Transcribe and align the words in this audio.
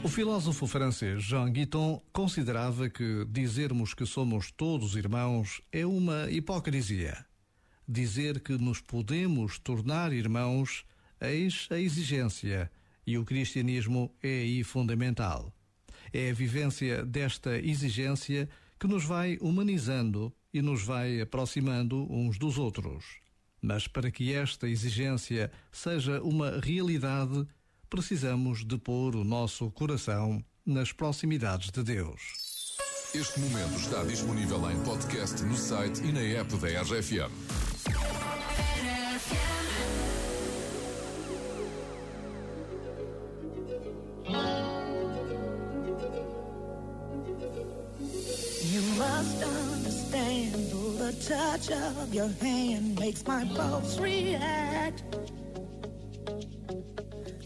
O 0.00 0.08
filósofo 0.08 0.66
francês 0.68 1.24
Jean 1.24 1.50
Guiton 1.50 2.00
considerava 2.12 2.88
que 2.88 3.24
dizermos 3.28 3.94
que 3.94 4.06
somos 4.06 4.52
todos 4.52 4.94
irmãos 4.94 5.60
é 5.72 5.84
uma 5.84 6.30
hipocrisia. 6.30 7.26
Dizer 7.86 8.40
que 8.40 8.52
nos 8.52 8.80
podemos 8.80 9.58
tornar 9.58 10.12
irmãos 10.12 10.84
eis 11.20 11.66
a 11.70 11.78
exigência, 11.78 12.70
e 13.04 13.18
o 13.18 13.24
cristianismo 13.24 14.14
é 14.22 14.28
aí 14.28 14.62
fundamental. 14.62 15.52
É 16.12 16.30
a 16.30 16.34
vivência 16.34 17.04
desta 17.04 17.58
exigência 17.58 18.48
que 18.78 18.86
nos 18.86 19.04
vai 19.04 19.36
humanizando 19.40 20.32
e 20.54 20.62
nos 20.62 20.84
vai 20.84 21.20
aproximando 21.20 22.06
uns 22.08 22.38
dos 22.38 22.56
outros. 22.56 23.04
Mas 23.60 23.88
para 23.88 24.12
que 24.12 24.32
esta 24.32 24.68
exigência 24.68 25.50
seja 25.72 26.22
uma 26.22 26.60
realidade, 26.60 27.44
precisamos 27.88 28.64
de 28.64 28.76
pôr 28.76 29.16
o 29.16 29.24
nosso 29.24 29.70
coração 29.70 30.44
nas 30.64 30.92
proximidades 30.92 31.70
de 31.70 31.82
Deus. 31.82 32.76
Este 33.14 33.40
momento 33.40 33.78
está 33.78 34.04
disponível 34.04 34.70
em 34.70 34.78
podcast 34.82 35.42
no 35.42 35.56
site 35.56 36.02
e 36.04 36.12
na 36.12 36.20
app 36.20 36.54
da 36.58 36.82
RFM. 36.82 37.32
You 48.62 48.82
must 48.98 49.42
understand, 49.42 50.52
the 50.98 51.12
touch 51.26 51.70
of 51.70 52.14
your 52.14 52.28
hand 52.42 53.00
makes 53.00 53.24
my 53.26 53.46
pulse 53.46 53.98
react. 53.98 55.02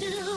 do? 0.00 0.33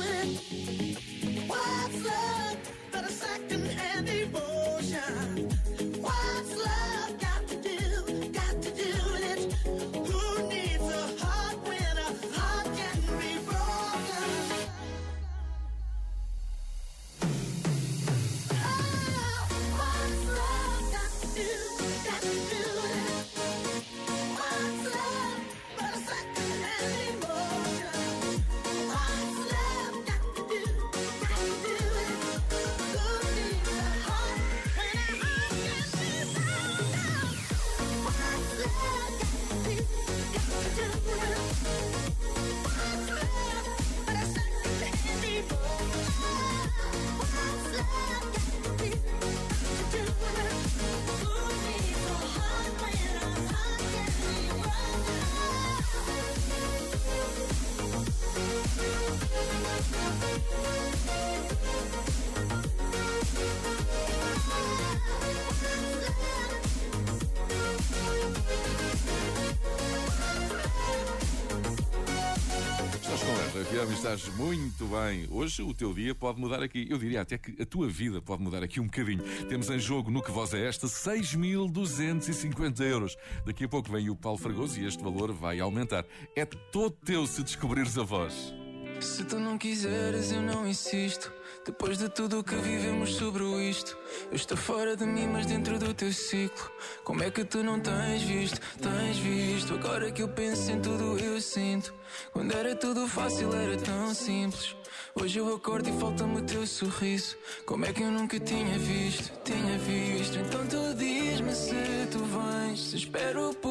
RFM 73.58 73.92
estás 73.92 74.28
muito 74.36 74.86
bem. 74.86 75.26
Hoje 75.32 75.64
o 75.64 75.74
teu 75.74 75.92
dia 75.92 76.14
pode 76.14 76.40
mudar 76.40 76.62
aqui. 76.62 76.86
Eu 76.88 77.00
diria 77.00 77.22
até 77.22 77.40
que 77.40 77.60
a 77.60 77.66
tua 77.66 77.88
vida 77.88 78.22
pode 78.22 78.44
mudar 78.44 78.62
aqui 78.62 78.80
um 78.80 78.86
bocadinho. 78.86 79.24
Temos 79.48 79.68
em 79.72 79.80
jogo 79.80 80.12
no 80.12 80.22
que 80.22 80.30
voz 80.30 80.54
é 80.54 80.68
esta 80.68 80.86
6.250 80.86 82.82
euros. 82.82 83.18
Daqui 83.48 83.64
a 83.64 83.68
pouco 83.68 83.92
vem 83.92 84.12
o 84.12 84.16
Paulo 84.16 84.38
Fragoso 84.38 84.80
e 84.80 84.86
este 84.86 85.04
valor 85.04 85.34
vai 85.34 85.60
aumentar. 85.60 86.06
É 86.36 86.46
todo 86.46 86.92
teu 87.04 87.26
se 87.26 87.42
descobrires 87.42 87.98
a 87.98 88.04
voz. 88.04 88.54
Se 89.00 89.24
tu 89.24 89.40
não 89.40 89.58
quiseres, 89.58 90.32
eu 90.32 90.42
não 90.42 90.68
insisto. 90.68 91.32
Depois 91.66 91.98
de 91.98 92.08
tudo 92.08 92.40
o 92.40 92.44
que 92.44 92.56
vivemos 92.56 93.16
sobre 93.16 93.44
isto, 93.70 93.98
eu 94.30 94.36
estou 94.36 94.58
fora 94.58 94.96
de 94.96 95.06
mim, 95.06 95.28
mas 95.28 95.46
dentro 95.46 95.78
do 95.78 95.94
teu 95.94 96.14
ciclo. 96.14 96.72
Como 97.04 97.24
é 97.24 97.30
que 97.30 97.44
tu 97.44 97.62
não 97.64 97.80
tens 97.80 98.22
visto? 98.22 98.60
Tens 98.82 99.18
visto? 99.18 99.74
Agora 99.74 100.12
que 100.12 100.24
eu 100.24 100.30
penso 100.30 100.72
em 100.72 100.80
tudo, 100.80 101.20
eu 101.20 101.42
sinto. 101.42 101.94
Quando 102.32 102.54
era 102.54 102.76
tudo 102.76 103.08
fácil, 103.08 103.54
era 103.54 103.78
tão 103.78 104.14
simples. 104.14 104.76
Hoje 105.14 105.40
eu 105.40 105.56
acordo 105.56 105.90
e 105.90 106.00
falta-me 106.00 106.38
o 106.38 106.42
teu 106.42 106.66
sorriso. 106.66 107.36
Como 107.66 107.86
é 107.86 107.92
que 107.92 108.04
eu 108.04 108.12
nunca 108.12 108.40
tinha 108.40 108.80
visto? 108.80 109.34
Tinha 109.44 109.78
visto. 109.80 110.38
Então 110.38 110.66
tu 110.68 110.94
diz-me 110.96 111.54
se 111.54 112.08
tu 112.12 112.20
vens. 112.20 112.92
Se 112.92 112.96
espero 112.96 113.54
por. 113.56 113.67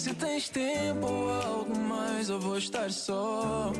Se 0.00 0.14
tens 0.14 0.48
tempo 0.48 1.06
ou 1.06 1.30
algo 1.30 1.78
mais, 1.78 2.30
ou 2.30 2.40
vou 2.40 2.56
estar 2.56 2.90
só. 2.90 3.70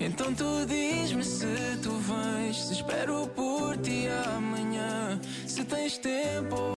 Então 0.00 0.34
tu 0.34 0.66
diz-me 0.66 1.22
se 1.22 1.46
tu 1.80 1.90
vens. 1.90 2.64
Se 2.66 2.72
espero 2.72 3.28
por 3.28 3.76
ti 3.76 4.08
amanhã. 4.36 5.20
Se 5.46 5.64
tens 5.64 5.98
tempo. 5.98 6.62